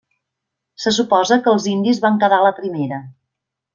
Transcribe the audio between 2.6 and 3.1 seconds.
primera.